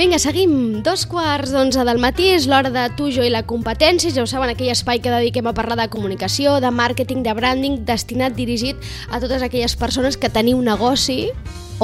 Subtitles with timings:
[0.00, 0.80] Vinga, seguim.
[0.80, 4.08] Dos quarts d'onze del matí és l'hora de tu, jo i la competència.
[4.16, 7.74] Ja ho saben, aquell espai que dediquem a parlar de comunicació, de màrqueting, de branding,
[7.84, 8.80] destinat, dirigit
[9.12, 11.26] a totes aquelles persones que teniu negoci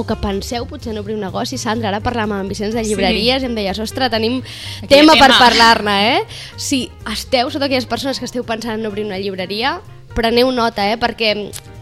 [0.01, 1.59] o que penseu potser en obrir un negoci.
[1.61, 3.45] Sandra, ara parlàvem amb Vicenç de Llibreries sí.
[3.45, 4.41] i em deies, ostres, tenim
[4.89, 5.19] tema, tema.
[5.21, 6.25] per parlar-ne, eh?
[6.57, 9.77] Si esteu, sota aquelles persones que esteu pensant en obrir una llibreria,
[10.17, 10.97] preneu nota, eh?
[10.97, 11.35] perquè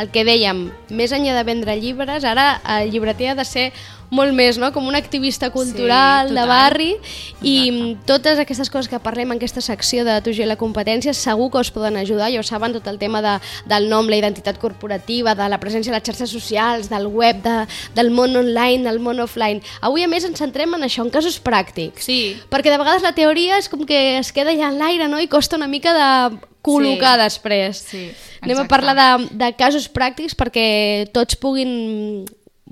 [0.02, 3.68] el que dèiem, més enllà de vendre llibres, ara el llibreter ha de ser
[4.10, 4.72] molt més, no?
[4.72, 6.48] com un activista cultural Sí, de total.
[6.48, 6.96] barri
[7.42, 10.56] i totes aquestes coses que parlem en aquesta secció de Tu i jo i la
[10.56, 13.34] competència segur que us poden ajudar, ja ho saben, tot el tema de,
[13.66, 17.66] del nom, la identitat corporativa, de la presència a les xarxes socials, del web, de,
[17.94, 19.62] del món online, del món offline.
[19.80, 22.04] Avui, a més, ens centrem en això, en casos pràctics.
[22.06, 22.36] Sí.
[22.50, 25.20] Perquè de vegades la teoria és com que es queda ja en l'aire no?
[25.20, 27.22] i costa una mica de col·locar Sí.
[27.24, 27.78] després.
[27.90, 28.04] Sí,
[28.40, 28.68] Anem a exacte.
[28.68, 32.24] parlar de, de casos pràctics perquè tots puguin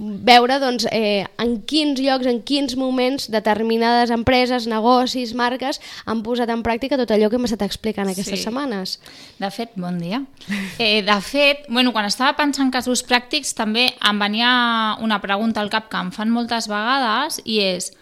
[0.03, 6.51] veure doncs, eh, en quins llocs, en quins moments determinades empreses, negocis, marques han posat
[6.51, 8.45] en pràctica tot allò que hem estat explicant aquestes Sí.
[8.49, 8.99] setmanes.
[9.39, 10.23] De fet, bon dia.
[10.79, 15.61] Eh, de fet, bueno, quan estava pensant en casos pràctics també em venia una pregunta
[15.61, 17.93] al cap que em fan moltes vegades i és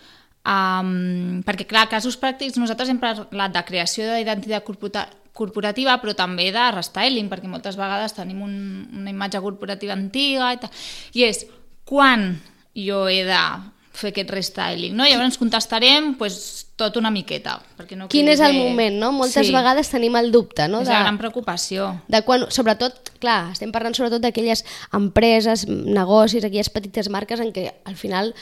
[0.47, 6.51] um, perquè clar, casos pràctics nosaltres hem parlat de creació d'identitat corpora- corporativa però també
[6.53, 8.55] de restyling perquè moltes vegades tenim un,
[9.03, 10.71] una imatge corporativa antiga i, tal.
[11.15, 11.45] i és
[11.91, 12.39] quan
[12.79, 13.43] jo he de
[14.01, 15.05] fer aquest restyling, no?
[15.05, 17.59] Llavors contestarem pues, tot una miqueta.
[17.77, 18.61] Perquè no Quin és el bé.
[18.63, 19.11] moment, no?
[19.13, 19.53] Moltes Sí.
[19.53, 20.81] vegades tenim el dubte, no?
[20.81, 22.01] És la gran preocupació.
[22.09, 24.65] de quan, sobretot, clar, estem parlant sobretot d'aquelles
[24.97, 28.33] empreses, negocis, aquelles petites marques en què al final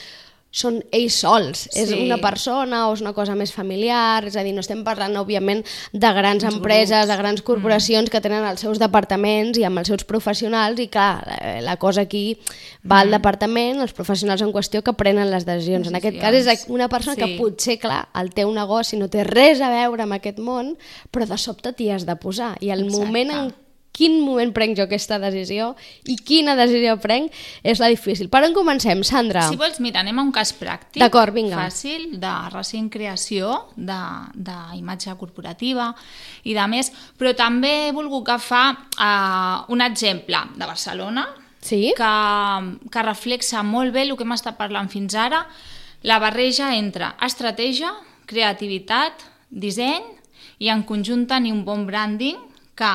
[0.51, 1.99] són ells sols, és Sí.
[2.07, 5.65] una persona o és una cosa més familiar, és a dir, no estem parlant, òbviament,
[5.93, 7.09] de grans Uns empreses, grups.
[7.09, 11.23] de grans corporacions que tenen els seus departaments i amb els seus professionals i, clar,
[11.27, 12.39] la, la cosa aquí
[12.91, 15.89] va al departament, els professionals en qüestió que prenen les decisions.
[15.89, 17.37] En aquest cas és una persona que Sí.
[17.39, 20.77] potser, clar, el teu negoci no té res a veure amb aquest món,
[21.13, 22.57] però de sobte t'hi has de posar.
[22.61, 23.05] I el Exacte.
[23.07, 23.55] moment en
[23.99, 25.73] quin moment prenc jo aquesta decisió
[26.07, 27.35] i quina decisió prenc
[27.67, 28.31] és la difícil.
[28.31, 29.49] Per on comencem, Sandra?
[29.51, 31.01] Si vols, mira, anem a un cas pràctic.
[31.03, 31.59] D'acord, vinga.
[31.59, 35.91] Fàcil, de recent creació d'imatge corporativa
[36.47, 41.27] i de més, però també he volgut agafar uh, un exemple de Barcelona
[41.61, 41.93] Sí?
[41.97, 42.13] que,
[42.91, 45.43] que reflexa molt bé el que hem estat parlant fins ara,
[46.07, 47.91] la barreja entre estratègia,
[48.31, 50.05] creativitat, disseny
[50.63, 52.39] i en conjunt tenir un bon branding
[52.79, 52.93] que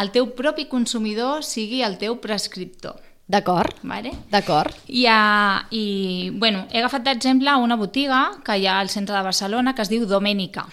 [0.00, 2.96] el teu propi consumidor sigui el teu prescriptor.
[3.28, 4.12] D'acord, Vale?
[4.30, 4.72] d'acord.
[4.88, 9.22] I, uh, i bueno, he agafat d'exemple una botiga que hi ha al centre de
[9.22, 10.66] Barcelona que es diu Domènica,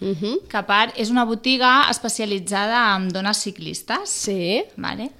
[0.00, 0.48] Uh -huh.
[0.48, 4.10] que a part és una botiga especialitzada en dones ciclistes.
[4.10, 5.10] Sí, Vale?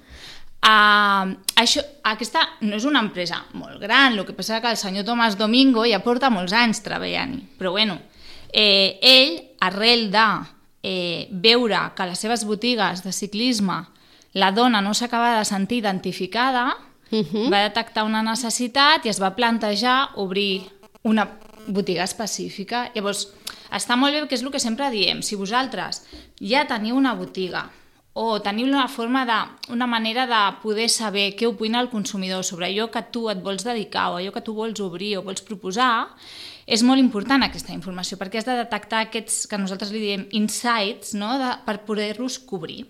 [0.65, 5.05] Uh, això, aquesta no és una empresa molt gran, el que passa que el senyor
[5.05, 7.99] Tomàs Domingo ja porta molts anys treballant-hi, però bueno,
[8.51, 10.25] eh, ell, arrel de
[10.85, 13.81] eh, veure que a les seves botigues de ciclisme
[14.37, 16.75] la dona no s'acaba de sentir identificada,
[17.11, 17.51] Uh -huh.
[17.53, 20.63] va detectar una necessitat i es va plantejar obrir
[21.03, 21.37] una
[21.67, 22.91] botiga específica.
[22.95, 23.29] Llavors,
[23.71, 26.03] està molt bé perquè és el que sempre diem, si vosaltres
[26.39, 27.69] ja teniu una botiga
[28.13, 32.67] o teniu una forma de, una manera de poder saber què opina el consumidor sobre
[32.67, 36.07] allò que tu et vols dedicar o allò que tu vols obrir o vols proposar,
[36.65, 41.13] és molt important aquesta informació perquè has de detectar aquests que nosaltres li diem insights
[41.17, 41.35] no?
[41.41, 42.83] de, per poder-los cobrir.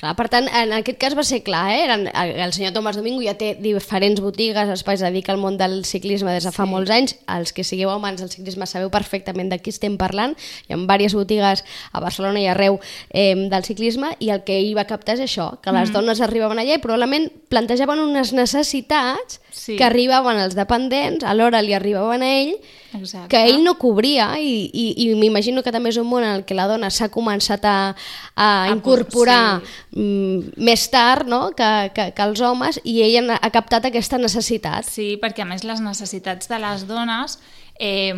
[0.00, 1.80] Clar, per tant, en aquest cas va ser clar, eh?
[1.84, 6.32] Eren, el, senyor Tomàs Domingo ja té diferents botigues, espais, dedica al món del ciclisme
[6.32, 6.70] des de fa Sí.
[6.70, 7.16] molts anys.
[7.28, 10.32] Els que sigueu amants del ciclisme sabeu perfectament de qui estem parlant.
[10.68, 12.80] Hi ha diverses botigues a Barcelona i arreu
[13.12, 16.58] eh, del ciclisme i el que ell va captar és això, que les dones arribaven
[16.58, 19.74] allà i probablement plantejaven unes necessitats Sí.
[19.76, 22.52] que arribaven als dependents, alhora li arribaven a ell,
[22.94, 23.28] Exacte.
[23.28, 26.44] que ell no cobria i, i, i m'imagino que també és un món en el
[26.46, 27.96] que la dona s'ha començat a,
[28.36, 29.89] a A incorporar sí.
[29.96, 31.50] Mm, més tard no?
[31.56, 34.88] que, que, que els homes i ell ha captat aquesta necessitat.
[34.88, 37.38] Sí, perquè a més les necessitats de les dones
[37.80, 38.14] eh,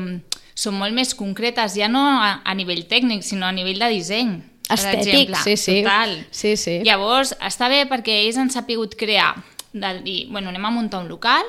[0.55, 4.35] són molt més concretes, ja no a, a nivell tècnic, sinó a nivell de disseny.
[4.73, 5.81] Estètic, sí, sí.
[5.83, 6.15] Total.
[6.33, 6.79] Sí, sí.
[6.87, 9.35] Llavors, està bé perquè ells han sapigut crear,
[9.73, 11.49] de dir, bueno, anem a muntar un local,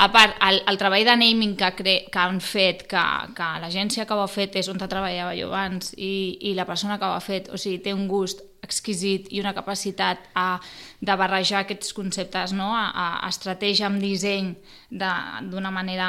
[0.00, 3.04] a part, el, el treball de naming que, cre que han fet, que,
[3.36, 6.98] que l'agència que ho ha fet és on treballava jo abans i, i la persona
[7.00, 10.58] que ho ha fet, o sigui, té un gust exquisit i una capacitat a,
[11.00, 12.72] de barrejar aquests conceptes, no?
[12.74, 12.88] a,
[13.24, 14.52] a estratègia amb disseny
[14.90, 16.08] de- d'una manera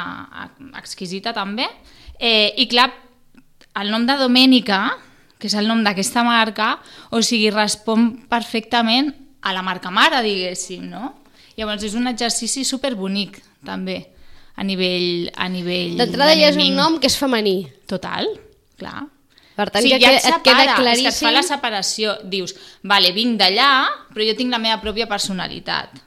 [0.78, 1.68] exquisita també.
[2.18, 2.90] Eh, I clar,
[3.80, 4.82] el nom de Domènica,
[5.40, 6.74] que és el nom d'aquesta marca,
[7.10, 11.14] o sigui, respon perfectament a la marca mare, diguéssim, no?
[11.56, 14.02] Llavors és un exercici superbonic, també,
[14.56, 15.30] a nivell...
[15.36, 17.62] A nivell D'entrada ja és un nom que és femení.
[17.88, 18.28] Total,
[18.80, 19.06] clar.
[19.60, 21.26] Per tant, sí, ja, ja que, et et queda separa, és que et claríssim...
[21.26, 22.14] fa la separació.
[22.32, 22.56] Dius,
[22.88, 23.72] vale, vinc d'allà,
[24.14, 26.00] però jo tinc la meva pròpia personalitat.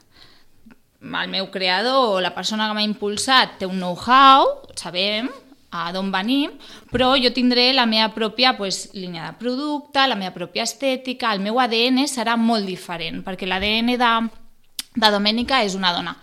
[1.04, 4.48] El meu creador o la persona que m'ha impulsat té un know-how,
[4.80, 5.28] sabem
[5.74, 6.54] a d'on venim,
[6.90, 11.42] però jo tindré la meva pròpia pues, línia de producte, la meva pròpia estètica, el
[11.44, 14.12] meu ADN serà molt diferent, perquè l'ADN de,
[14.94, 16.14] de Domènica és una dona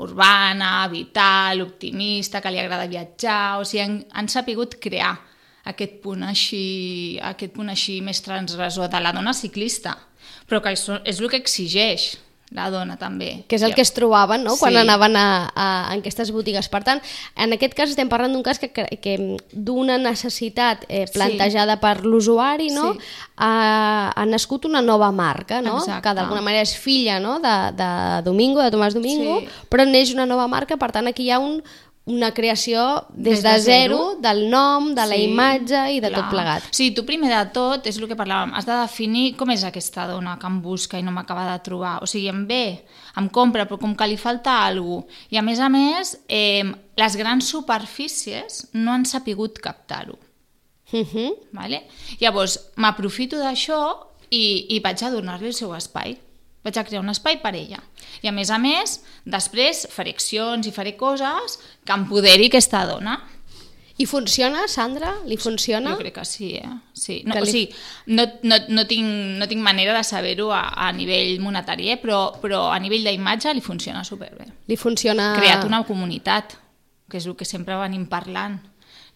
[0.00, 5.16] urbana, vital, optimista, que li agrada viatjar, o sigui, han, han sapigut crear
[5.64, 9.96] aquest punt així, aquest punt així més transgressor de la dona ciclista,
[10.48, 12.16] però que és, és el que exigeix
[12.50, 13.44] la dona també.
[13.46, 14.56] que és el que es trobaven no?
[14.58, 14.78] quan Sí.
[14.80, 16.66] anaven a, a, a aquestes botigues.
[16.68, 16.98] Per tant,
[17.36, 21.80] en aquest cas estem parlant d'un cas que, que, que d'una necessitat eh, plantejada sí.
[21.80, 22.94] per l'usuari no?
[22.94, 22.98] Sí.
[23.36, 25.76] ha, ha nascut una nova marca, no?
[25.78, 26.08] Exacte.
[26.08, 27.38] que d'alguna manera és filla no?
[27.38, 27.90] de, de
[28.26, 29.46] Domingo, de Tomàs Domingo, Sí.
[29.70, 31.62] però neix una nova marca, per tant aquí hi ha un,
[32.06, 34.20] una creació des, Des de, de zero, zero.
[34.20, 36.20] del nom, de la Sí, imatge i de clar.
[36.22, 36.62] tot plegat.
[36.72, 40.06] Sí, tu primer de tot, és el que parlàvem, has de definir com és aquesta
[40.08, 41.98] dona que em busca i no m'acaba de trobar.
[42.02, 42.84] O sigui, em ve,
[43.16, 45.26] em compra, però com que li falta alguna cosa.
[45.30, 46.64] I a més a més, eh,
[46.96, 50.18] les grans superfícies no han sapigut captar-ho.
[50.92, 51.34] Uh -huh.
[51.52, 51.86] Vale?
[52.20, 53.96] Llavors, m'aprofito d'això
[54.30, 56.18] i, i vaig a donar-li el seu espai.
[56.64, 57.78] Vaig a crear un espai per ella.
[58.20, 63.18] I a més a més, després faré accions i faré coses que empoderi aquesta dona.
[64.00, 65.10] I funciona, Sandra?
[65.28, 65.90] Li funciona?
[65.92, 66.68] Jo crec que sí, eh?
[66.96, 67.18] Sí.
[67.26, 67.74] No, Que o li- sigui,
[68.16, 69.04] no, no, no, tinc,
[69.40, 71.98] no tinc manera de saber-ho a, a nivell monetari, eh?
[72.00, 74.46] però, però a nivell d'imatge li funciona superbé.
[74.72, 75.34] Li funciona...
[75.34, 76.56] Ha creat una comunitat,
[77.10, 78.56] que és el que sempre venim parlant.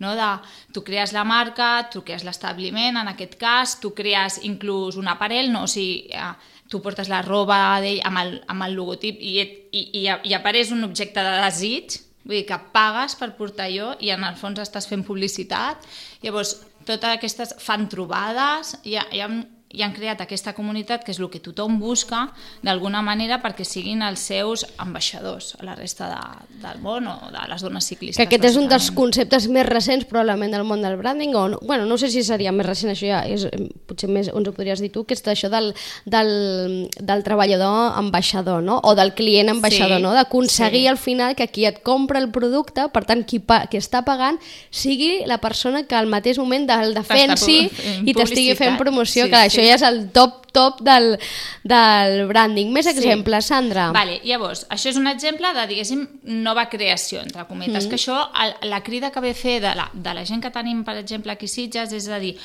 [0.04, 0.12] No?
[0.18, 0.28] De,
[0.74, 5.48] tu crees la marca, tu crees l'establiment, en aquest cas, tu crees inclús un aparell,
[5.54, 5.64] no?
[5.64, 6.32] o sigui, eh,
[6.74, 10.34] tu portes la roba d'ell amb, el, amb el logotip i, et- i, i, i
[10.34, 14.34] apareix un objecte de desig, vull dir que pagues per portar allò i en el
[14.40, 15.86] fons estàs fent publicitat.
[16.24, 19.42] Llavors, totes aquestes fan trobades, i, i han,
[19.74, 22.28] i han creat aquesta comunitat que és el que tothom busca
[22.62, 26.20] d'alguna manera perquè siguin els seus ambaixadors a la resta de,
[26.62, 28.16] del món o de les dones ciclistes.
[28.20, 31.58] Que aquest és un dels conceptes més recents probablement del món del branding, o no,
[31.62, 34.54] bueno, no sé si seria més recent, això ja és, eh, potser més ens ho
[34.54, 35.72] podries dir tu, que és això del,
[36.06, 38.80] del, del treballador ambaixador, no?
[38.84, 40.12] o del client ambaixador, Sí, no?
[40.14, 40.88] d'aconseguir sí.
[40.88, 44.38] al final que qui et compra el producte, per tant, qui, pa, qui està pagant,
[44.70, 47.64] sigui la persona que al mateix moment el defensi
[48.04, 49.63] i t'estigui fent promoció, Sí, que sí.
[49.64, 51.18] Això ja és el top top del,
[51.66, 52.70] del branding.
[52.72, 52.94] Més Sí.
[52.94, 53.90] exemples, Sandra.
[53.92, 57.88] Vale, llavors, això és un exemple de, diguéssim, nova creació, entre cometes, mm.
[57.90, 60.84] que això, el, la crida que ve fer de la, de la gent que tenim,
[60.84, 62.36] per exemple, aquí Sitges, és a dir,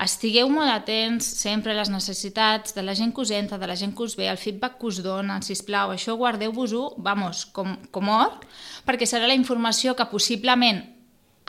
[0.00, 3.76] estigueu molt atents sempre a les necessitats de la gent que us entra, de la
[3.76, 8.08] gent que us ve, el feedback que us donen, sisplau, això guardeu-vos-ho, vamos, com, com
[8.08, 8.38] or,
[8.86, 10.97] perquè serà la informació que possiblement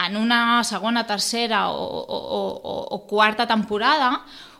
[0.05, 4.11] en una segona, tercera o, o, o, o- quarta temporada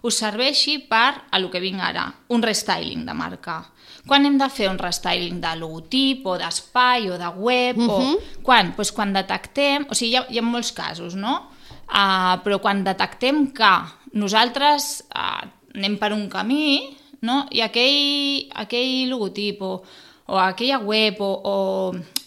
[0.04, 3.60] us serveixi per a lo que vinc ara, un restyling de marca.
[4.08, 7.78] Quan hem de fer un restyling de logotip o d'espai o de web?
[7.78, 8.16] Uh -huh.
[8.16, 8.42] o...
[8.44, 8.74] Quan?
[8.76, 9.86] Pues quan detectem...
[9.90, 11.52] O sigui, hi ha, hi ha molts casos, no?
[11.90, 13.72] Uh, però quan detectem que
[14.14, 17.46] nosaltres uh, anem per un camí no?
[17.52, 19.84] i aquell, aquell logotip o,
[20.30, 21.56] o aquella web o, o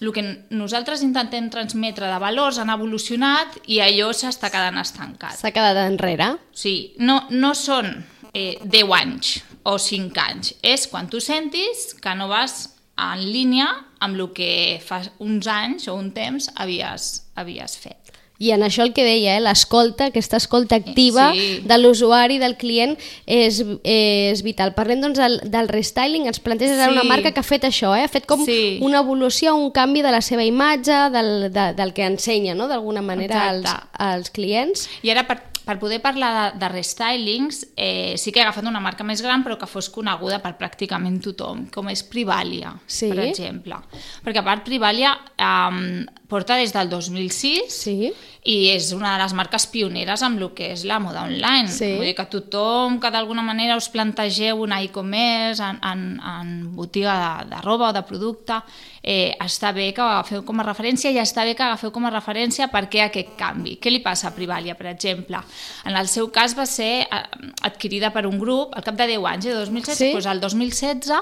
[0.03, 5.39] el que nosaltres intentem transmetre de valors han evolucionat i allò s'està quedant estancat.
[5.39, 6.33] S'ha quedat enrere.
[6.51, 7.95] Sigui, no, no són
[8.35, 13.69] eh, 10 anys o 5 anys, és quan tu sentis que no vas en línia
[14.03, 18.02] amb el que fa uns anys o un temps havies, havies fet.
[18.43, 21.61] I en això el que deia, eh, l'escolta, aquesta escolta activa Sí.
[21.63, 22.97] de l'usuari, del client,
[23.27, 24.75] és, és vital.
[24.75, 26.91] Parlem doncs del, del restyling, ens planteges Sí.
[26.91, 28.03] una marca que ha fet això, eh?
[28.03, 28.79] ha fet com Sí.
[28.83, 32.67] una evolució, un canvi de la seva imatge, del, de, del que ensenya, no?
[32.67, 34.89] d'alguna manera, als, als clients.
[35.03, 38.81] I ara, per, per poder parlar de, de restylings, eh, sí que he agafat una
[38.81, 43.09] marca més gran, però que fos coneguda per pràcticament tothom, com és Privalia, Sí.
[43.13, 43.77] per exemple.
[44.25, 48.13] Perquè a part Privalia eh, porta des del 2006 Sí.
[48.45, 51.69] i és una de les marques pioneres amb el que és la moda online.
[51.69, 51.93] Sí.
[51.99, 57.15] Vull dir que tothom que d'alguna manera us plantegeu un e-commerce en, en, en botiga
[57.45, 58.57] de, de roba o de producte,
[59.03, 62.07] eh, està bé que ho agafeu com a referència i està bé que agafeu com
[62.07, 63.77] a referència per què aquest canvi.
[63.83, 65.39] Què li passa a Privalia, per exemple?
[65.85, 67.25] En el seu cas va ser eh,
[67.63, 70.13] adquirida per un grup al cap de 10 anys, eh, 2016, Sí.
[70.13, 71.13] doncs el 2016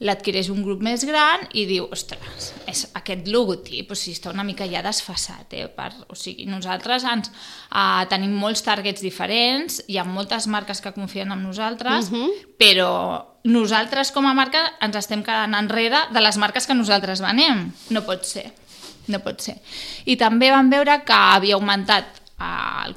[0.00, 4.44] l'adquireix un grup més gran i diu, ostres, és aquest logotip, o sigui, està una
[4.46, 5.68] mica ja desfassat, eh?
[5.70, 7.30] Per, o sigui, nosaltres ens,
[7.70, 12.30] uh, tenim molts targets diferents, hi ha moltes marques que confien en nosaltres, uh -huh.
[12.58, 17.72] però nosaltres com a marca ens estem quedant enrere de les marques que nosaltres venem.
[17.90, 18.52] No pot ser.
[19.06, 19.58] no pot ser.
[20.06, 22.23] I també van veure que havia augmentat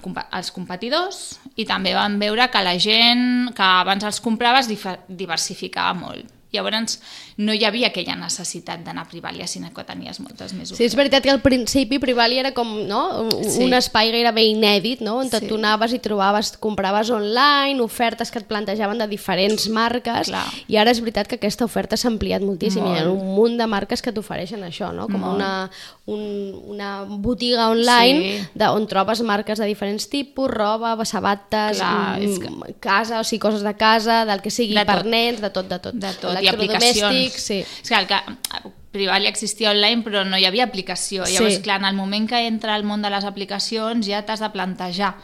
[0.01, 4.67] compa- els competidors i també van veure que la gent que abans els comprava es
[4.67, 6.25] difa- diversificava molt.
[6.51, 6.99] Llavors
[7.37, 10.95] no hi havia aquella necessitat d'anar a Privalia, sinó que tenies moltes més Sí, és
[10.97, 13.21] veritat que al principi Privali era com no?
[13.27, 13.63] un, Sí.
[13.63, 15.17] un espai gairebé inèdit, no?
[15.19, 15.45] on Sí.
[15.47, 20.45] tu anaves i trobaves, compraves online, ofertes que et plantejaven de diferents marques, Clar.
[20.67, 23.21] i ara és veritat que aquesta oferta s'ha ampliat moltíssim, hi ha Molt.
[23.21, 25.05] un munt de marques que t'ofereixen això, no?
[25.07, 25.35] com Molt.
[25.35, 25.69] una,
[26.07, 28.47] un, una botiga online Sí.
[28.55, 33.39] de, on trobes marques de diferents tipus, roba, sabates, Clar, mm, que- casa, o sigui,
[33.39, 35.05] coses de casa, del que sigui De per tot.
[35.05, 35.93] nens, de tot, de tot.
[35.93, 37.67] de tot, i Electrodomèstics, aplicacions.
[37.67, 37.83] Sí.
[37.83, 41.25] És clar, que Privalia existia online però no hi havia aplicació.
[41.27, 41.61] Llavors, Sí.
[41.61, 45.15] clar, en el moment que entra al món de les aplicacions ja t'has de plantejar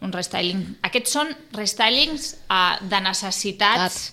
[0.00, 0.78] un restyling.
[0.86, 4.12] Aquests són restylings uh, de necessitats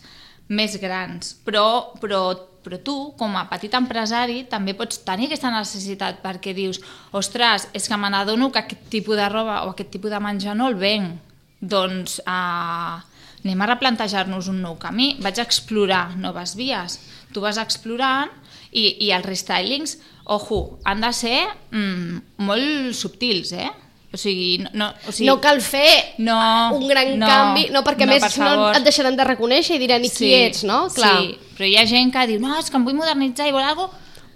[0.49, 2.21] més grans, però, però,
[2.65, 7.87] però tu, com a petit empresari, també pots tenir aquesta necessitat perquè dius, ostres, és
[7.89, 10.75] que me n'adono que aquest tipus de roba o aquest tipus de menjar no el
[10.81, 11.19] venc.
[11.61, 13.01] Doncs uh,
[13.45, 16.99] anem a replantejar-nos un nou camí, vaig a explorar noves vies.
[17.35, 18.31] Tu vas explorant
[18.71, 19.97] i, i els restylings,
[20.31, 21.39] ojo, han de ser
[21.71, 23.71] mm, molt subtils, eh?
[24.15, 26.37] O sigui, no, no, o sigui, no cal fer no,
[26.77, 29.81] un gran no, canvi, no, perquè no, més per no et deixaran de reconèixer i
[29.81, 30.85] diran i qui ets, no?
[30.95, 31.17] Clar.
[31.19, 33.65] Sí, però hi ha gent que diu, no, és que em vull modernitzar i vol
[33.65, 33.89] algo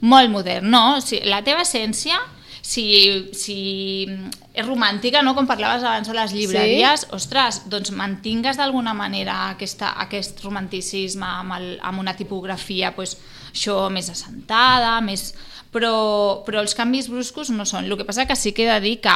[0.03, 0.67] molt modern.
[0.73, 2.19] No, o sigui, la teva essència,
[2.69, 2.85] si,
[3.33, 4.05] si
[4.53, 5.33] és romàntica, no?
[5.33, 7.09] com parlaves abans de les llibreries, sí?
[7.17, 13.17] ostres, doncs mantingues d'alguna manera aquesta, aquest romanticisme amb, el, amb una tipografia pues,
[13.51, 15.31] això més assentada, més...
[15.69, 17.85] Però, però els canvis bruscos no són.
[17.85, 19.13] El que passa que sí que he de dir que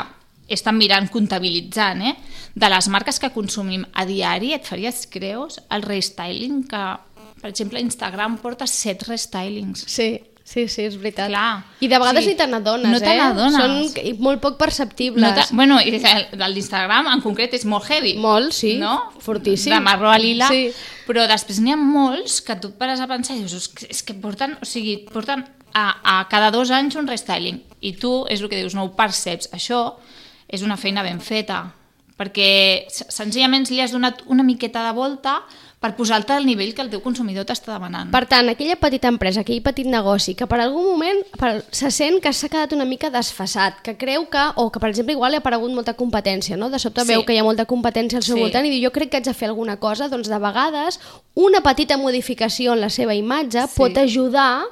[0.53, 2.11] estan mirant, comptabilitzant, eh?
[2.53, 6.83] de les marques que consumim a diari, et faries creus el restyling que,
[7.41, 9.87] per exemple, Instagram porta set restylings.
[9.89, 10.11] Sí,
[10.43, 11.29] sí, sí, és veritat.
[11.29, 11.63] Clar.
[11.79, 12.29] I de vegades Sí.
[12.31, 13.17] ni te n'adones, No eh?
[13.17, 13.93] n'adones.
[13.93, 15.21] Són molt poc perceptibles.
[15.49, 15.79] No bueno,
[16.53, 18.15] d'Instagram en concret és molt heavy.
[18.17, 19.11] Molt, sí, no?
[19.19, 19.73] fortíssim.
[19.73, 20.47] De marró a lila.
[20.49, 20.71] Sí.
[21.07, 24.57] Però després n'hi ha molts que tu pares a pensar i dius, "És que- porten,
[24.61, 27.61] o sigui, porten a, a cada dos anys un restyling.
[27.81, 29.49] I tu, és el que dius, no ho perceps.
[29.51, 29.95] Això
[30.47, 31.73] és una feina ben feta,
[32.17, 35.41] perquè se- senzillament li has donat una miqueta de volta
[35.83, 38.07] per posar-te al nivell que el teu consumidor t'està demanant.
[38.13, 42.21] Per tant, aquella petita empresa, aquell petit negoci, que per algun moment per, se sent
[42.23, 45.41] que s'ha quedat una mica desfasat, que creu que, o que per exemple igual li
[45.41, 46.69] ha aparegut molta competència, no?
[46.71, 47.11] de sobte Sí.
[47.11, 48.41] veu que hi ha molta competència al seu Sí.
[48.47, 50.99] voltant i diu jo crec que haig de fer alguna cosa, doncs de vegades
[51.35, 53.75] una petita modificació en la seva imatge Sí.
[53.75, 54.63] pot ajudar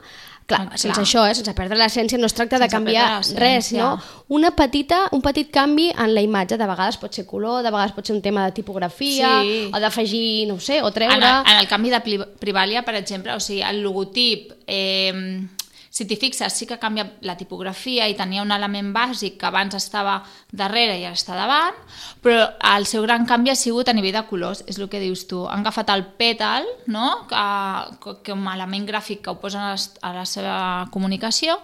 [0.55, 1.05] Clar, Ah, sense clar.
[1.05, 1.35] això, eh?
[1.35, 3.99] sense perdre l'essència, no es tracta de Sense canviar perdre res, no?
[4.29, 7.91] Una petita, un petit canvi en la imatge, de vegades pot ser color, de vegades
[7.93, 9.69] pot ser un tema de tipografia, Sí.
[9.73, 11.15] o d'afegir, no sé, o treure...
[11.15, 15.47] En el, en el canvi de Pri- Privalia, per exemple, o sigui, el logotip, eh,
[15.91, 19.75] si t'hi fixes, sí que canvia la tipografia i tenia un element bàsic que abans
[19.75, 21.75] estava darrere i ara està davant,
[22.23, 25.25] però el seu gran canvi ha sigut a nivell de colors, és el que dius
[25.27, 25.43] tu.
[25.51, 30.23] Han agafat el pètal, no?, que, que a element gràfic que ho posen a la
[30.25, 30.55] seva
[30.95, 31.57] comunicació,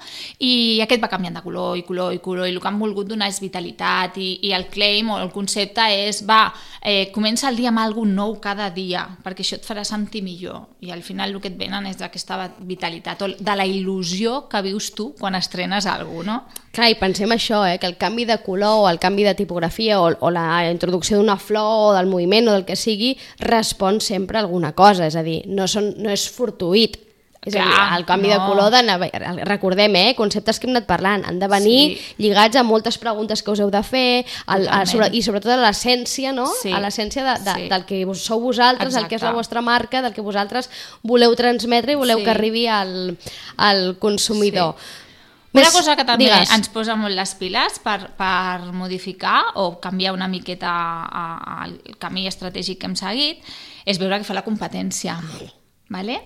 [0.44, 3.08] i aquest va canviant de color i color i color, i el que han volgut
[3.08, 6.50] donar és vitalitat, i, i el claim o el concepte és, va,
[6.84, 10.68] eh, comença el dia amb alguna nou cada dia, perquè això et farà sentir millor,
[10.84, 14.17] i al final el que et venen és d'aquesta vitalitat, o de la il·lusió
[14.52, 16.66] que vius tu quan estrenes alguna cosa, no?
[16.78, 19.98] Clar, i pensem això, eh, que el canvi de color o el canvi de tipografia
[20.02, 24.38] o, o la introducció d'una flor o del moviment o del que sigui respon sempre
[24.38, 27.00] a alguna cosa, és a dir, no, són, no és fortuït.
[27.48, 28.34] És a dir, Clar, el canvi no.
[28.34, 32.16] de color, de, recordem, eh, conceptes que hem anat parlant, han de venir Sí.
[32.18, 35.58] lligats a moltes preguntes que us heu de fer al, a, sobre, i sobretot a
[35.64, 36.46] l'essència, no?
[36.62, 36.72] Sí.
[36.74, 37.70] A l'essència de, de, Sí.
[37.70, 39.38] del que vos- sou vosaltres, el que és la Exacte.
[39.38, 40.70] vostra marca, del que vosaltres
[41.04, 42.24] voleu transmetre i voleu Sí.
[42.26, 43.18] que arribi al,
[43.58, 44.76] al consumidor.
[45.54, 46.52] Una Més- cosa que també digues.
[46.52, 52.78] ens posa molt les piles per, per modificar o canviar una miqueta el camí estratègic
[52.78, 53.40] que hem seguit
[53.86, 55.18] és veure què fa la competència.
[55.90, 56.22] Vale?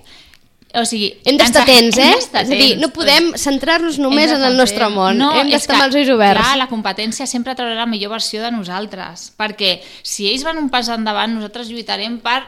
[0.79, 2.05] O sigui, Hem d'estar atents, eh?
[2.13, 5.19] hem d'estar És a dir, no podem centrar-nos només Hem en el nostre món.
[5.19, 6.39] Hem és d'estar amb els ulls oberts.
[6.39, 10.71] Clar, la competència sempre traurà la millor versió de nosaltres, perquè si ells van un
[10.71, 12.39] pas endavant, nosaltres lluitarem per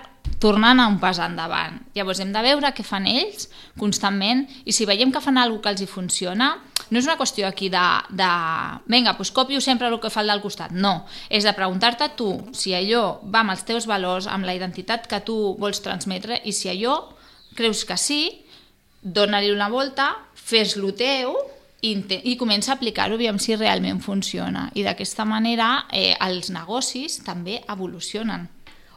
[0.44, 1.78] tornar a un pas endavant.
[1.96, 3.48] Llavors hem de veure què fan ells
[3.80, 6.50] constantment i si veiem que fan alguna que els hi funciona,
[6.90, 8.30] no és una qüestió aquí de, de
[8.92, 10.76] vinga, doncs copio sempre el que fa el del costat.
[10.76, 15.08] No, és de preguntar-te tu si allò va amb els teus valors, amb la identitat
[15.08, 17.13] que tu vols transmetre i si allò
[17.56, 18.22] creus que sí,
[19.04, 21.36] dona-li una volta, fes-lo teu
[21.84, 24.70] i, i comença a aplicar-ho, aviam si realment funciona.
[24.76, 28.48] I d'aquesta manera eh, els negocis també evolucionen.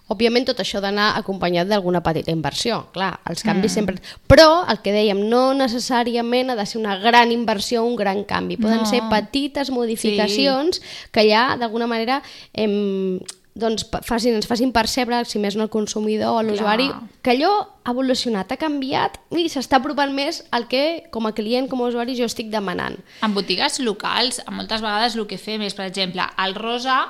[0.06, 3.75] Òbviament tot això d'anar acompanyat d'alguna petita inversió, clar, els canvis mm.
[3.75, 3.96] sempre...
[4.30, 8.54] Però, el que dèiem, no necessàriament ha de ser una gran inversió un gran canvi,
[8.60, 8.86] poden No.
[8.86, 11.10] ser petites modificacions sí.
[11.10, 12.20] que ja, d'alguna manera,
[12.54, 13.18] em,
[13.56, 16.90] doncs, facin, ens facin percebre, si més no el consumidor o l'usuari,
[17.25, 17.52] que allò
[17.86, 21.88] ha evolucionat, ha canviat i s'està apropant més al que, com a client, com a
[21.88, 22.98] usuari, jo estic demanant.
[23.25, 27.06] En botigues locals, a moltes vegades el que fem és, per exemple, el rosa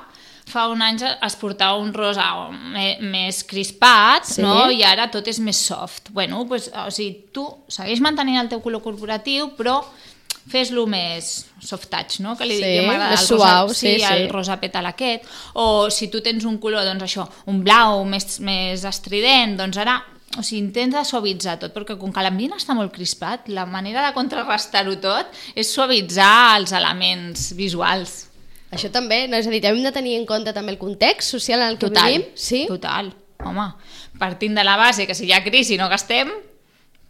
[0.46, 2.22] fa un any es portava un rosa
[3.02, 4.42] més crispat, Sí.
[4.42, 4.70] no?
[4.70, 6.12] i ara tot és més soft.
[6.14, 9.80] Bueno, pues, o sigui, tu segueix mantenint el teu color corporatiu, però
[10.50, 12.36] fes-lo més soft touch, no?
[12.38, 15.26] Que li Sí, dic, m'agrada el rosa, suau, sí, sí, el rosa petal aquest,
[15.58, 19.98] o si tu tens un color, doncs això, un blau més, més estrident, doncs ara
[20.36, 24.12] o sigui, intenta suavitzar tot, perquè com que l'ambient està molt crispat, la manera de
[24.16, 28.26] contrarrestar-ho tot és suavitzar els elements visuals.
[28.74, 29.38] Això també, no?
[29.38, 31.88] és a dir, hem de tenir en compte també el context social en el que
[31.88, 32.26] Total, vivim.
[32.34, 32.66] Sí?
[32.68, 33.14] total.
[33.46, 33.68] Home,
[34.18, 36.32] partint de la base que si hi ha crisi no gastem,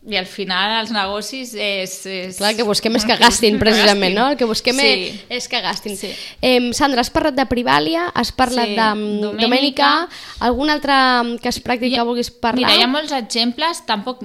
[0.07, 1.95] i al final els negocis és...
[2.07, 2.39] és...
[2.39, 4.29] Clar, el que busquem és que gastin, precisament, no?
[4.33, 5.11] El que busquem sí.
[5.29, 5.99] és, que gastin.
[5.99, 6.13] Sí.
[6.41, 9.43] Eh, Sandra, has parlat de Privalia, has parlat Sí, de mm, Domènica.
[9.43, 9.93] Domènica,
[10.47, 12.63] algun altre mm, cas pràctic que vulguis parlar?
[12.63, 14.23] Mira, hi ha molts exemples, tampoc...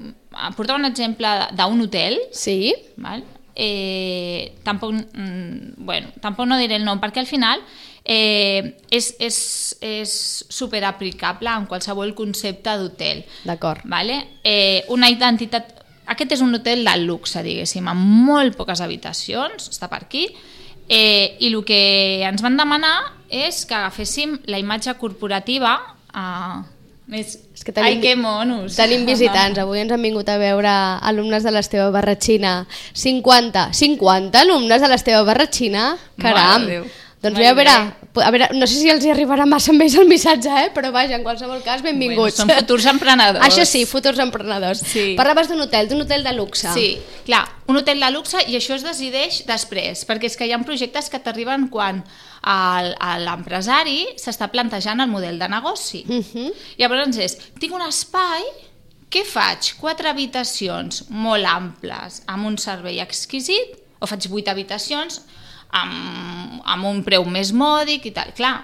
[0.55, 3.25] Portava un exemple d'un hotel, Sí, val?
[3.51, 7.59] Eh, tampoc, mm, bueno, tampoc no diré el nom, perquè al final
[8.05, 9.37] eh, és, és,
[9.81, 13.23] és superaplicable en qualsevol concepte d'hotel.
[13.45, 13.81] d'acord.
[13.85, 14.21] Vale?
[14.43, 15.77] Eh, una identitat...
[16.11, 20.25] Aquest és un hotel de luxe, diguéssim, amb molt poques habitacions, està per aquí,
[20.89, 22.97] eh, i el que ens van demanar
[23.29, 25.77] és que agaféssim la imatge corporativa
[26.11, 26.63] a...
[27.11, 27.37] Més...
[27.55, 28.75] És que tenim- Ai, que monos!
[28.75, 30.71] Tenim visitants, avui ens han vingut a veure
[31.03, 32.65] alumnes de l'Esteve Barratxina.
[32.95, 35.89] 50, 50 alumnes de l'Esteve Barratxina?
[36.21, 36.67] Caram!
[36.67, 36.83] Mare.
[37.21, 37.73] Doncs bé, a veure,
[38.17, 40.69] a veure, no sé si els hi arribarà massa ells el missatge, eh?
[40.73, 42.39] però vaja, en qualsevol cas, benvinguts.
[42.39, 43.43] Bueno, són futurs emprenedors.
[43.45, 44.81] Això sí, futurs emprenedors.
[44.89, 45.03] Sí.
[45.19, 46.71] Parlaves d'un hotel, d'un hotel de luxe.
[46.73, 46.87] Sí,
[47.27, 50.59] clar, un hotel de luxe i això es decideix després, perquè és que hi ha
[50.65, 52.01] projectes que t'arriben quan
[53.21, 56.01] l'empresari s'està plantejant el model de negoci.
[56.07, 56.47] Mhm.
[56.81, 58.49] Llavors és, tinc un espai,
[59.13, 59.75] què faig?
[59.77, 65.21] Quatre habitacions molt amples, amb un servei exquisit, o faig vuit habitacions
[65.71, 68.33] amb, amb un preu més mòdic i tal.
[68.37, 68.55] Clar,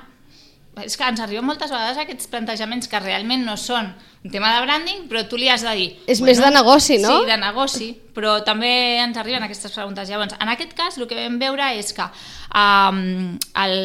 [0.83, 3.87] és que ens arriben moltes vegades aquests plantejaments que realment no són
[4.23, 5.87] un tema de branding, però tu li has de dir...
[6.05, 7.15] És més de negoci, no?
[7.21, 8.69] Sí, de negoci, però també
[9.01, 10.09] ens arriben aquestes preguntes.
[10.11, 13.77] Llavors, en aquest cas, el que vam veure és que um, el,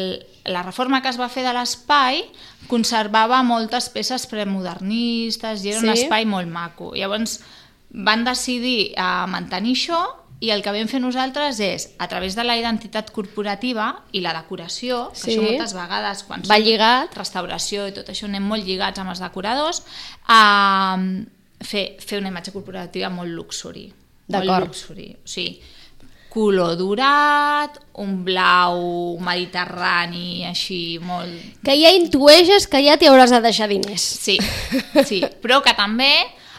[0.53, 2.25] la reforma que es va fer de l'espai
[2.69, 6.03] conservava moltes peces premodernistes i era un Sí.
[6.03, 6.93] espai molt maco.
[6.95, 7.39] Llavors,
[7.93, 10.01] van decidir uh, mantenir això
[10.43, 14.33] i el que vam fer nosaltres és, a través de la identitat corporativa i la
[14.35, 15.37] decoració, que Sí.
[15.37, 17.15] això moltes vegades quan Va lligat.
[17.15, 19.83] restauració i tot això anem molt lligats amb els decoradors,
[20.27, 20.97] a
[21.63, 23.85] fer, fer una imatge corporativa molt luxury.
[24.27, 24.67] Molt D'acord.
[24.67, 25.15] luxury.
[25.23, 25.61] O sigui,
[26.33, 31.61] color dorat, un blau mediterrani, així molt...
[31.63, 34.01] Que ja intueixes que ja t'hi hauràs de deixar diners.
[34.01, 34.37] Sí,
[35.09, 36.09] sí, però que també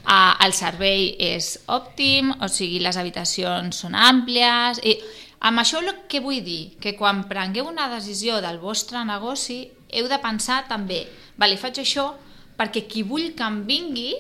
[0.07, 4.83] eh, el servei és òptim, o sigui, les habitacions són àmplies...
[4.85, 4.99] I
[5.45, 9.59] amb això el que vull dir, que quan prengueu una decisió del vostre negoci
[9.93, 11.03] heu de pensar també,
[11.37, 12.15] vale, faig això
[12.57, 14.15] perquè qui vull que em vingui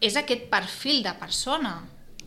[0.00, 1.74] és aquest perfil de persona.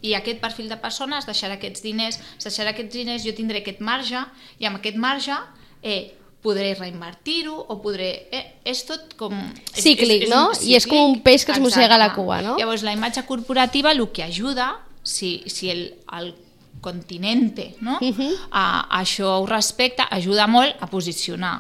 [0.06, 3.64] I aquest perfil de persona es deixarà aquests diners, es deixarà aquests diners, jo tindré
[3.64, 4.22] aquest marge
[4.60, 5.36] i amb aquest marge
[5.82, 8.28] eh, podré reinvertir-ho o podré...
[8.32, 9.34] Eh, és tot com...
[9.76, 10.44] és- Cíclic, un no?
[10.64, 12.58] I és com un peix que es mossega la cua, no?
[12.60, 15.84] Llavors, la imatge corporativa el que ajuda, si, si el,
[16.18, 16.34] el
[16.82, 17.98] continente no?
[18.02, 18.30] Mhm.
[18.52, 18.66] a,
[19.02, 21.58] això ho respecta, ajuda molt a posicionar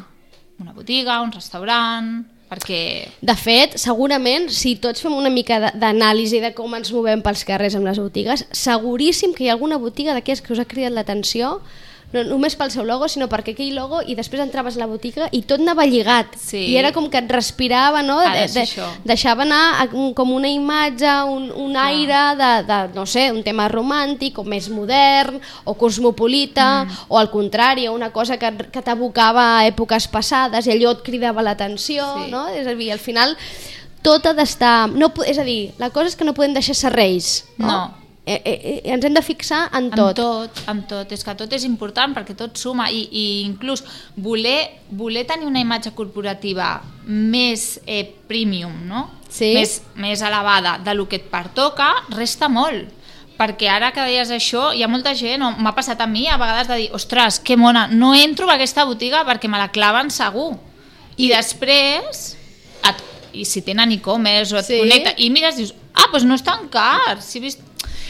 [0.59, 3.07] una botiga, un restaurant, perquè...
[3.21, 7.75] De fet, segurament, si tots fem una mica d'anàlisi de com ens movem pels carrers
[7.79, 11.59] amb les botigues, seguríssim que hi ha alguna botiga d'aquelles que us ha cridat l'atenció,
[12.13, 15.27] no només pel seu logo, sinó perquè aquell logo, i després entraves a la botiga
[15.35, 16.33] i tot anava lligat.
[16.41, 16.63] Sí.
[16.71, 18.17] I era com que et respirava, no?
[18.25, 18.87] De ser això.
[19.05, 24.39] deixava anar com una imatge, un, un aire de, de, no sé, un tema romàntic,
[24.41, 27.05] o més modern, o cosmopolita, mm.
[27.09, 31.45] o al contrari, una cosa que, que t'abocava a èpoques passades i allò et cridava
[31.45, 32.31] l'atenció, Sí.
[32.31, 32.47] no?
[32.49, 33.35] És a dir, al final
[34.01, 34.89] tot ha d'estar...
[34.89, 37.45] No, és a dir, la cosa és que no podem deixar serreis.
[37.57, 37.67] No.
[37.67, 37.79] No.
[38.29, 40.19] Eh, eh, eh, ens hem de fixar en tot.
[40.19, 41.13] Amb tot, amb tot.
[41.15, 43.81] És que tot és important perquè tot suma i, i inclús
[44.21, 44.59] voler,
[44.93, 46.75] voler tenir una imatge corporativa
[47.07, 49.07] més eh, premium, no?
[49.33, 49.55] Sí.
[49.57, 52.95] Més, més elevada de lo que et pertoca, resta molt
[53.39, 56.35] perquè ara que deies això, hi ha molta gent, o m'ha passat a mi a
[56.37, 60.11] vegades de dir, ostres, que mona, no entro a aquesta botiga perquè me la claven
[60.11, 60.57] segur.
[61.15, 62.33] I després
[62.89, 62.99] et,
[63.39, 64.81] i si tenen e-commerce o et Sí.
[64.83, 67.63] connecta, i mires i dius, ah, doncs no és tan car, si he vist...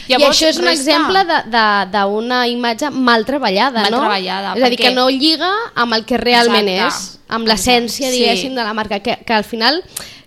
[0.08, 3.98] I això és un resta- exemple de- de- d'una imatge mal treballada, Mal no?
[4.00, 6.88] treballada, És a dir, perquè- que no lliga amb el que realment Exacte.
[6.96, 8.54] és, amb l'essència, diguéssim, Sí.
[8.56, 9.82] de la marca, que, que al final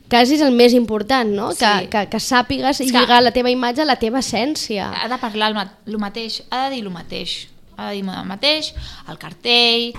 [0.09, 1.51] quasi és el més important, no?
[1.53, 1.59] Sí.
[1.65, 4.91] Que, que, que sàpigues que- lligar la teva imatge a la teva essència.
[5.01, 8.05] ha de parlar el, ma- el mateix, ha de dir el mateix ha de dir
[8.07, 8.75] el mateix,
[9.09, 9.93] el cartell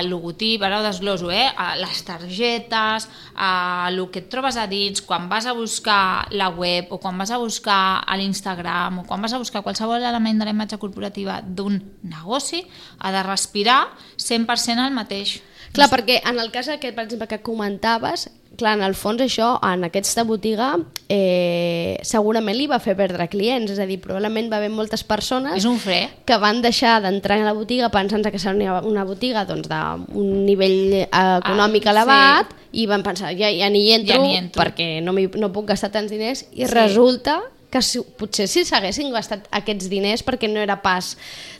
[0.00, 1.48] el logotip, ara ho desgloso eh?
[1.56, 6.48] a les targetes a el que et trobes a dins quan vas a buscar la
[6.48, 10.40] web o quan vas a buscar a l'Instagram o quan vas a buscar qualsevol element
[10.40, 12.64] de la imatge corporativa d'un negoci
[12.98, 13.82] ha de respirar
[14.16, 15.40] 100% el mateix
[15.72, 18.26] Clar, perquè en el cas aquest, per exemple, que comentaves,
[18.58, 20.72] clar, en el fons això, en aquesta botiga,
[21.08, 25.54] eh, segurament li va fer perdre clients, és a dir, probablement va haver moltes persones
[25.60, 29.46] és un fre que van deixar d'entrar a la botiga pensant que serà una botiga
[29.50, 34.22] doncs, d'un nivell eh, econòmic Ah, elevat i van pensar, ja, ja ni hi entro,
[34.22, 34.62] Ja entro.
[34.62, 36.70] perquè no, no puc gastar tants diners i Sí.
[36.72, 41.16] resulta que si, potser si s'haguessin gastat aquests diners perquè no era pas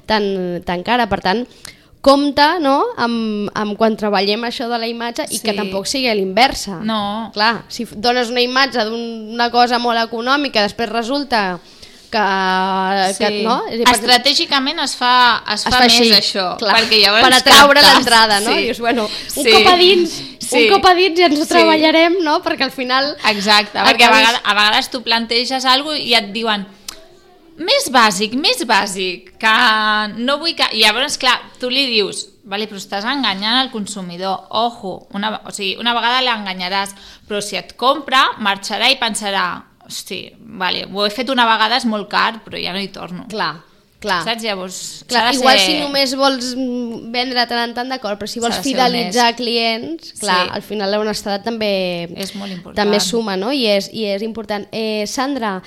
[0.06, 1.44] tan, tan cara, per tant
[2.02, 2.80] compte no?
[2.96, 5.42] amb, amb quan treballem això de la imatge i Sí.
[5.44, 7.30] que tampoc sigui a l'inversa No.
[7.34, 11.60] clar, si dones una imatge d'una cosa molt econòmica després resulta
[12.10, 13.60] que, que no?
[13.92, 15.12] Estratègicament es fa,
[15.54, 18.50] es fa més així, això, clar, perquè llavors per atraure l'entrada, no?
[18.52, 18.58] Sí.
[18.58, 19.52] I dius, bueno, un Sí.
[19.52, 20.64] cop a dins, Sí.
[20.66, 21.48] un cop a dins ja ens ho Sí.
[21.54, 22.40] treballarem, no?
[22.42, 23.16] Perquè al final...
[23.30, 26.66] Exacte, perquè a acabes- vegades, a vegades tu planteges alguna cosa i et diuen
[27.60, 29.54] més bàsic, més bàsic, que
[30.16, 30.64] no vull que...
[30.72, 35.52] I llavors, clar, tu li dius, vale, però estàs enganyant el consumidor, ojo, una, o
[35.52, 36.94] sigui, una vegada l'enganyaràs,
[37.28, 41.84] però si et compra, marxarà i pensarà, hosti, vale, ho he fet una vegada, és
[41.90, 43.26] molt car, però ja no hi torno.
[43.28, 43.56] Clar,
[44.00, 44.22] clar.
[44.24, 44.42] Saps?
[44.46, 44.78] Llavors,
[45.10, 46.54] Clar, de igual ser- si només vols
[47.12, 50.50] vendre tant en tant, d'acord, però si vols ser fidelitzar clients, clar, Sí.
[50.54, 52.76] al final l'honestedat també, És molt important.
[52.80, 53.52] també suma, no?
[53.52, 54.66] I és, i és important.
[54.72, 55.58] Eh, Sandra,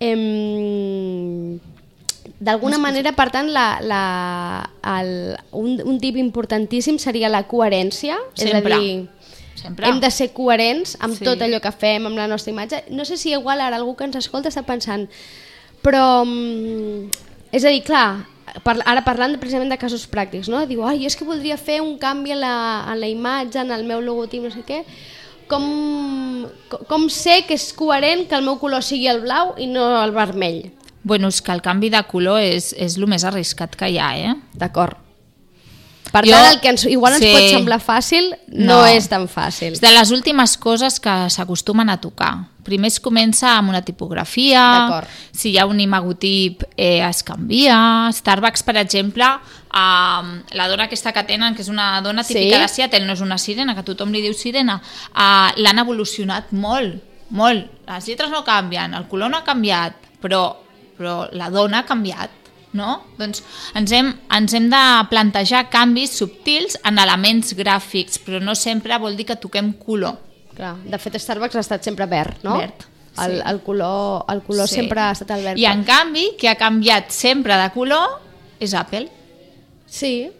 [0.00, 1.58] em,
[2.42, 4.02] d'alguna manera, per tant, la, la,
[5.00, 8.58] el, un, un tip importantíssim seria la coherència, Sempre.
[8.58, 9.08] és a dir,
[9.62, 9.86] Sempre.
[9.88, 11.24] hem de ser coherents amb Sí.
[11.24, 12.84] tot allò que fem, amb la nostra imatge.
[12.90, 15.08] No sé si igual ara algú que ens escolta està pensant,
[15.82, 16.24] però...
[16.26, 17.08] mm,
[17.52, 18.24] És a dir, clar,
[18.86, 20.62] ara parlant precisament de casos pràctics, no?
[20.66, 23.84] Diu, ai, és que voldria fer un canvi en la, en la imatge, en el
[23.84, 24.78] meu logotip, no sé què.
[25.50, 29.66] Com, com, com sé que és coherent que el meu color sigui el blau i
[29.68, 30.70] no el vermell?
[31.04, 34.10] Bueno, és que el canvi de color és, és el més arriscat que hi ha,
[34.16, 34.34] eh?
[34.56, 34.96] D'acord.
[36.12, 37.32] Per Jo- tant, el que ens, igual ens sí.
[37.32, 38.86] pot semblar fàcil, no, No.
[38.86, 39.72] és tan fàcil.
[39.72, 42.48] És de les últimes coses que s'acostumen a tocar.
[42.62, 48.10] Primer es comença amb una tipografia, si hi ha un imagotip eh, es canvia.
[48.12, 52.34] Starbucks, per exemple, eh, la dona aquesta que tenen, que és una dona Sí.
[52.34, 54.80] típica de Seattle, no és una sirena, que tothom li diu sirena,
[55.16, 57.66] eh, l'han evolucionat molt, molt.
[57.88, 60.56] Les lletres no canvien, el color no ha canviat, però,
[60.98, 62.30] però la dona ha canviat
[62.72, 63.02] no?
[63.18, 63.42] Doncs
[63.78, 69.16] ens hem, ens hem de plantejar canvis subtils en elements gràfics, però no sempre vol
[69.16, 70.16] dir que toquem color.
[70.56, 72.58] Clar, de fet, Starbucks ha estat sempre verd, no?
[72.58, 73.42] Verd, El, sí.
[73.44, 74.74] el color, el color Sí.
[74.76, 75.58] sempre ha estat el verd.
[75.58, 78.20] I en canvi, qui ha canviat sempre de color
[78.60, 79.08] és Apple.
[79.86, 80.30] Sí,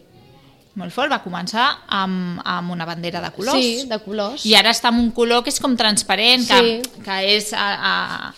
[0.75, 3.59] Molt fort, va començar amb, amb una bandera de colors.
[3.61, 4.47] sí, de colors.
[4.49, 7.03] I ara està amb un color que és com transparent, que, Sí.
[7.05, 8.35] que és, a, a,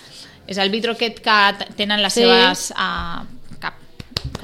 [0.48, 1.36] és el vidro aquest que
[1.76, 2.22] tenen les Sí.
[2.22, 2.72] seves...
[2.74, 3.22] A,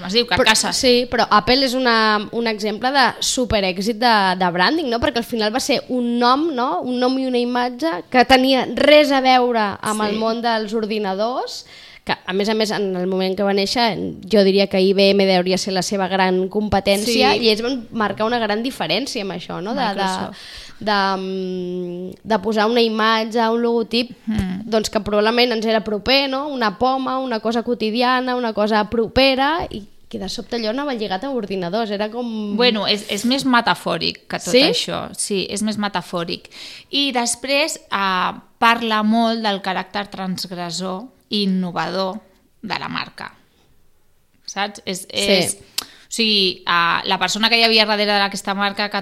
[0.00, 0.26] com es diu?
[0.30, 0.64] Carcasses.
[0.64, 1.94] Però, sí, però Apple és una,
[2.32, 4.98] un exemple de superèxit de, de branding, no?
[5.02, 6.80] Perquè al final va ser un nom, no?
[6.82, 10.08] Un nom i una imatge que tenia res a veure amb Sí.
[10.08, 11.66] el món dels ordinadors,
[12.10, 13.86] que a més a més en el moment que va néixer
[14.32, 17.44] jo diria que IBM hauria ser la seva gran competència Sí.
[17.46, 19.74] i ells van marcar una gran diferència amb això, no?
[19.78, 20.42] De, de, Microsoft.
[20.80, 24.62] de, mm, de posar una imatge, un logotip Mm.
[24.70, 26.48] doncs que probablement ens era proper, no?
[26.48, 31.22] una poma, una cosa quotidiana, una cosa propera i que de sobte allò anava lligat
[31.22, 32.56] a ordinadors, era com...
[32.56, 34.62] Bueno, és, és més metafòric que tot Sí?
[34.66, 35.04] això.
[35.14, 36.48] Sí, és més metafòric.
[36.90, 42.20] I després eh, parla molt del caràcter transgressor innovador
[42.62, 43.30] de la marca.
[44.50, 44.82] Saps?
[44.84, 45.56] És, és,
[46.10, 49.00] O sigui, uh, la persona que hi havia darrere d'aquesta marca, que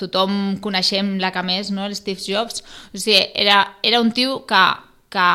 [0.00, 1.84] tothom coneixem la que més, no?
[1.84, 4.62] el Steve Jobs, o sigui, era, era un tio que,
[5.12, 5.26] que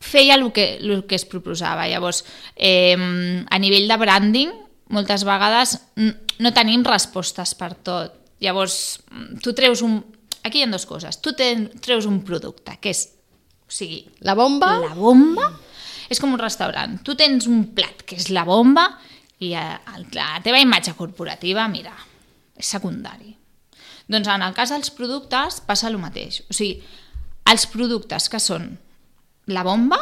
[0.00, 1.84] feia el que, el que es proposava.
[1.90, 2.22] Llavors,
[2.56, 4.54] eh, a nivell de branding,
[4.88, 5.76] moltes vegades
[6.40, 8.16] no tenim respostes per tot.
[8.40, 9.02] Llavors,
[9.44, 10.00] tu treus un...
[10.46, 11.18] Aquí hi ha dues coses.
[11.20, 13.04] Tu ten, treus un producte, que és...
[13.68, 14.78] O sigui, La bomba?
[14.80, 15.50] la bomba
[16.08, 16.96] és com un restaurant.
[17.04, 18.86] Tu tens un plat que és la bomba
[19.44, 19.78] i eh,
[20.16, 21.92] la teva imatge corporativa, mira,
[22.56, 23.34] és secundari.
[24.08, 26.42] Doncs en el cas dels productes passa el mateix.
[26.48, 26.80] O sigui,
[27.48, 28.66] Els productes que són
[29.48, 29.96] la bomba,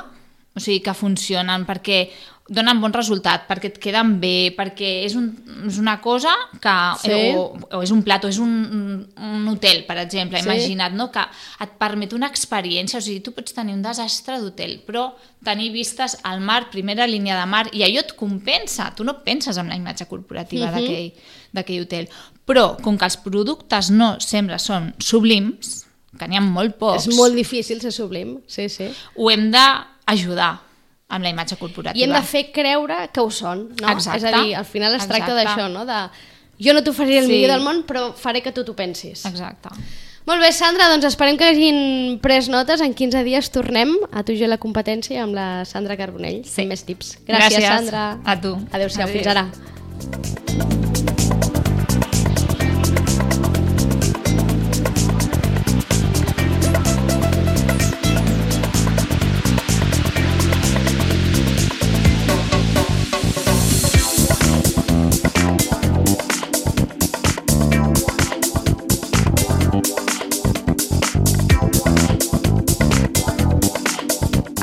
[0.57, 2.09] o sigui, que funcionen perquè
[2.48, 5.32] donen bon resultat, perquè et queden bé, perquè és, un,
[5.66, 6.30] és una cosa
[6.62, 6.74] que...
[7.02, 7.16] Sí.
[7.35, 8.52] O, o és un plat, o és un,
[9.18, 10.46] un hotel, per exemple, Sí.
[10.46, 11.09] imagina't, no?
[11.11, 11.24] que
[11.64, 15.09] et permet una experiència, o sigui, tu pots tenir un desastre d'hotel, però
[15.42, 19.59] tenir vistes al mar, primera línia de mar, i allò et compensa, tu no penses
[19.59, 20.74] en la imatge corporativa Mhm.
[20.74, 21.12] d'aquell
[21.56, 22.09] d'aquell hotel.
[22.46, 25.87] Però, com que els productes no sempre són sublims,
[26.18, 28.87] que n'hi ha molt pocs, És molt difícil ser sublim, sí, sí.
[29.16, 30.61] ho hem d'ajudar
[31.09, 31.99] amb la imatge corporativa.
[32.01, 33.90] I hem de fer creure que ho són, no?
[33.92, 34.19] Exacte.
[34.19, 35.61] És a dir, al final es tracta Exacte.
[35.62, 35.85] d'això, no?
[35.87, 36.01] De,
[36.59, 37.33] jo no t'oferiré el Sí.
[37.33, 39.25] millor del món, però faré que tu t'ho pensis.
[39.27, 39.69] Exacte.
[40.27, 42.81] Molt bé, Sandra, doncs esperem que hagin pres notes.
[42.81, 46.62] En 15 dies tornem a tu i jo la competència amb la Sandra Carbonell, sí.
[46.62, 47.19] amb més tips.
[47.29, 47.69] Gràcies, Gràcies.
[47.69, 48.19] Sandra.
[48.25, 48.57] A tu.
[48.73, 49.14] Adéu-siau, Adéu.
[49.14, 50.86] fins ara.